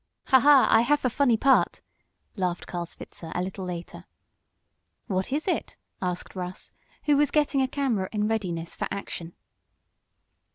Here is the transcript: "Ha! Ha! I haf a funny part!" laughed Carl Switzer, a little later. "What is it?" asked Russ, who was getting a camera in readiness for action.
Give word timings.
"Ha! 0.29 0.39
Ha! 0.39 0.67
I 0.71 0.81
haf 0.81 1.05
a 1.05 1.11
funny 1.11 1.37
part!" 1.37 1.83
laughed 2.35 2.65
Carl 2.65 2.87
Switzer, 2.87 3.31
a 3.35 3.43
little 3.43 3.65
later. 3.65 4.05
"What 5.05 5.31
is 5.31 5.47
it?" 5.47 5.77
asked 6.01 6.35
Russ, 6.35 6.71
who 7.03 7.15
was 7.15 7.29
getting 7.29 7.61
a 7.61 7.67
camera 7.67 8.09
in 8.11 8.27
readiness 8.27 8.75
for 8.75 8.87
action. 8.89 9.33